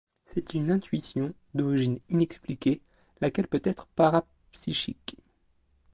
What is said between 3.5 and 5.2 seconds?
être parapsychique.